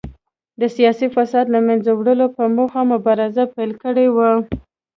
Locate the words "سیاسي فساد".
0.75-1.45